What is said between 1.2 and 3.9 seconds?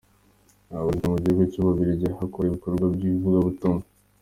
gihugu cy’u Bubiligi aho akora ibikorwa by’ivugabutumwa.